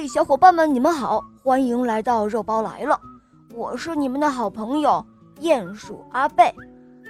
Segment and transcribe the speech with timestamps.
[0.00, 3.00] 嘿，小伙伴们，你们好，欢迎来到肉包来了。
[3.52, 5.04] 我是你们的好朋友
[5.40, 6.54] 鼹鼠阿贝，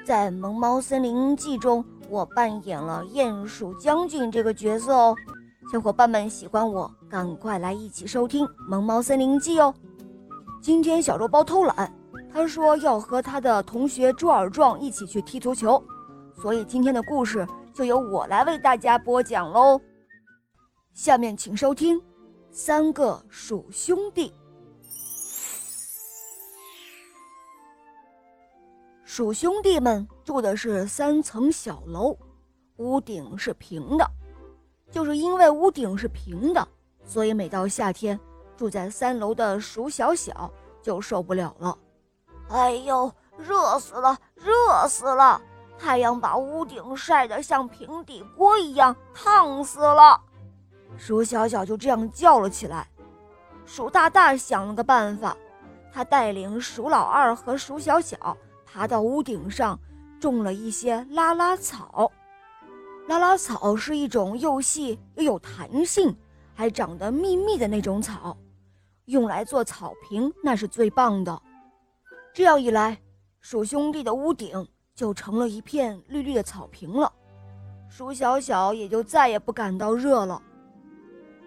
[0.07, 5.14] 在《萌猫森林记》中，我扮演了鼹鼠将军这个角色哦。
[5.71, 9.74] 小伙伴们喜欢我，赶快来一起收听《萌猫森林记》哦。
[10.62, 11.94] 今天小肉包偷懒，
[12.32, 15.82] 他说要和他的同学朱尔壮一起去踢足球，
[16.41, 19.78] 所以今天的故事就由我来为大家播讲喽。
[20.95, 21.96] 下面请收听
[22.61, 24.29] 《三个鼠兄弟》。
[29.05, 32.19] 鼠兄弟们住的是三层小楼，
[32.79, 34.05] 屋顶是平的。
[34.91, 36.66] 就是因为屋顶是平的，
[37.05, 38.19] 所以每到夏天，
[38.57, 40.52] 住在三楼的鼠小小
[40.83, 41.79] 就受不了了。
[42.49, 45.41] 哎呦，热死了，热死了！
[45.79, 50.21] 太阳把屋顶晒得像平底锅一样，烫死了。
[50.98, 52.87] 鼠小小就这样叫了起来。
[53.65, 55.34] 鼠大大想了个办法，
[55.93, 59.79] 他带领鼠老二和鼠小小爬到屋顶上，
[60.19, 62.10] 种了一些拉拉草。
[63.07, 66.14] 拉拉草是一种又细又有弹性，
[66.52, 68.36] 还长得密密的那种草，
[69.04, 71.41] 用来做草坪那是最棒的。
[72.34, 72.98] 这样一来，
[73.41, 77.10] 鼠兄弟的屋顶就成了一片绿绿的草坪了，
[77.88, 80.42] 鼠小小也就再也不感到热了。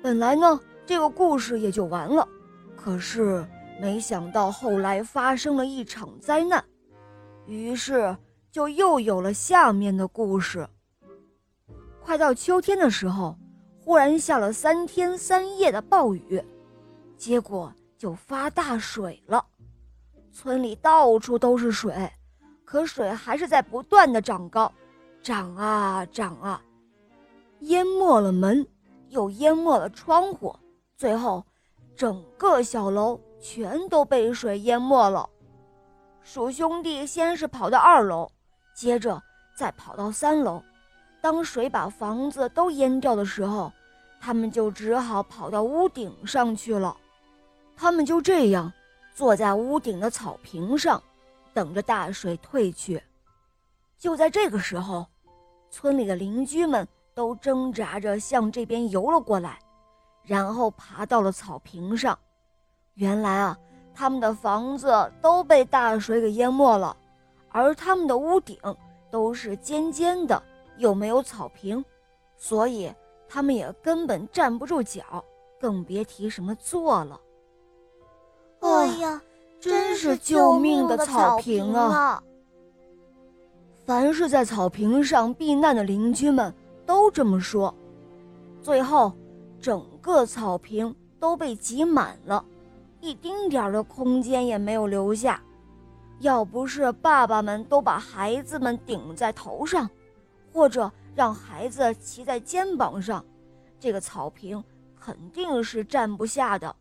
[0.02, 2.28] 本来呢，这个故事也就完了，
[2.76, 3.46] 可是
[3.80, 6.64] 没想到后来发生了一场灾难，
[7.46, 8.16] 于是
[8.52, 10.68] 就又有了下面的故事。
[12.02, 13.38] 快到秋天的时候，
[13.80, 16.44] 忽然下了三天三夜的暴雨，
[17.16, 19.46] 结果就发大水了。
[20.32, 22.12] 村里到处都是水，
[22.66, 24.72] 可水还是在不断的长高，
[25.22, 26.60] 涨啊涨啊，
[27.60, 28.66] 淹没了门，
[29.12, 30.56] 又淹没了窗户，
[30.98, 31.46] 最后
[31.96, 35.30] 整个小楼全都被水淹没了。
[36.24, 38.32] 鼠兄弟先是跑到二楼，
[38.74, 39.22] 接着
[39.56, 40.64] 再跑到三楼。
[41.20, 43.72] 当水把房子都淹掉的时候，
[44.20, 46.96] 他们就只好跑到屋顶上去了。
[47.76, 48.72] 他们就这样
[49.14, 51.04] 坐在屋顶的草坪上，
[51.54, 53.04] 等着大水退去。
[53.98, 55.06] 就在这个时候，
[55.70, 59.60] 村里的邻居们都挣扎着向这边游了过来，
[60.24, 62.18] 然后爬到了草坪上。
[62.96, 63.58] 原来啊，
[63.94, 66.96] 他们的房子都被大水给淹没了，
[67.50, 68.58] 而他们的屋顶
[69.10, 70.42] 都是尖尖的。
[70.78, 71.84] 又没有草坪，
[72.38, 72.92] 所以
[73.30, 75.24] 他们也根本站不住脚，
[75.60, 77.20] 更别提什么坐了。
[78.62, 79.22] 哎呀，
[79.60, 82.24] 真是救命的草坪啊！
[83.86, 86.52] 凡是在草坪上避难的邻居们
[86.92, 87.74] 都这么说。
[88.62, 89.14] 最后，
[89.62, 92.44] 整个草坪都被挤满了，
[93.00, 95.42] 一丁点儿的空间也没有留下。
[96.20, 99.90] 要不是爸爸们都把孩子们顶在头上。
[100.54, 103.24] 或者让孩子骑在肩膀上，
[103.80, 104.62] 这个草坪
[105.00, 106.76] 肯定是站不下的。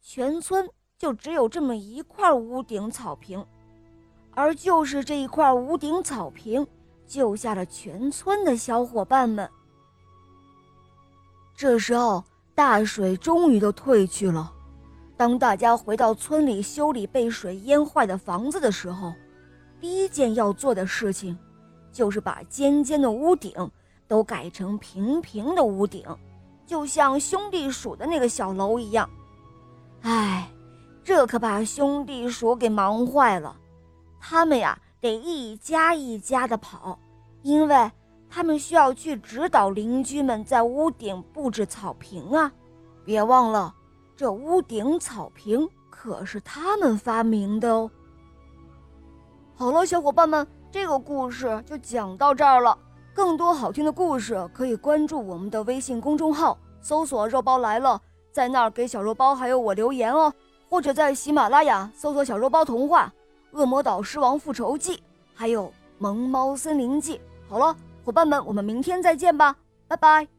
[0.00, 3.44] 全村就只有这么一块屋顶草坪，
[4.30, 6.66] 而就是这一块屋顶草坪，
[7.08, 9.50] 救下了全村的小伙伴们。
[11.56, 12.22] 这时候，
[12.54, 14.52] 大水终于都退去了。
[15.16, 19.12] 当大家回到村里修理被水淹坏的房子的时候，
[19.80, 21.36] 第一件要做的事情。
[21.90, 23.52] 就是把尖尖的屋顶
[24.06, 26.04] 都改成平平的屋顶，
[26.66, 29.08] 就像兄弟鼠的那个小楼一样。
[30.02, 30.48] 哎，
[31.02, 33.56] 这可把兄弟鼠给忙坏了。
[34.20, 36.98] 他们呀，得一家一家的跑，
[37.42, 37.90] 因为
[38.28, 42.50] 他们需要去指导邻居们在屋顶布置草坪啊。
[43.04, 43.74] 别忘了，
[44.16, 47.90] 这屋顶草坪可是他们发明的哦。
[49.54, 50.46] 好了，小伙伴们。
[50.70, 52.76] 这个故事就讲到这儿了。
[53.14, 57.98] 更多好听的故事可以关注我们的微信公众号，搜索“肉包来了”，
[58.30, 60.30] 在那儿给小肉包还有我留言哦。
[60.68, 63.06] 或者在喜马拉雅搜索“小肉包童话”、
[63.52, 64.96] 《恶魔岛狮王复仇记》，
[65.34, 65.64] 还有
[65.98, 67.14] 《萌猫森林记》。
[67.48, 69.56] 好了，伙伴们，我们明天再见吧，
[69.86, 70.37] 拜拜。